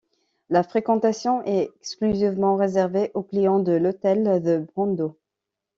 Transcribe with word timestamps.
La 0.49 0.63
fréquentation 0.63 1.43
est 1.43 1.69
exclusivement 1.79 2.55
réservée 2.55 3.11
aux 3.13 3.21
clients 3.21 3.59
de 3.59 3.73
l'hôtel 3.73 4.41
The 4.43 4.65
Brando. 4.73 5.15